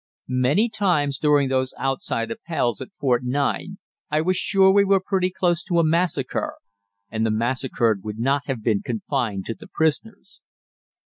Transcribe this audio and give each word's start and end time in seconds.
Many 0.29 0.67
times 0.67 1.19
during 1.19 1.47
those 1.49 1.75
outside 1.77 2.31
Appells 2.31 2.81
at 2.81 2.87
Fort 2.99 3.21
9 3.23 3.77
I 4.09 4.21
was 4.21 4.35
sure 4.35 4.73
we 4.73 4.83
were 4.83 4.99
pretty 4.99 5.29
close 5.29 5.63
to 5.65 5.77
a 5.77 5.83
massacre 5.85 6.55
and 7.11 7.23
the 7.23 7.29
massacred 7.29 8.01
would 8.03 8.17
not 8.17 8.47
have 8.47 8.63
been 8.63 8.81
confined 8.81 9.45
to 9.45 9.53
the 9.53 9.67
prisoners. 9.67 10.41